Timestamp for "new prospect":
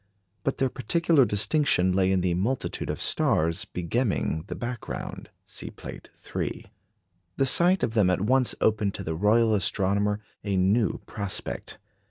10.57-11.77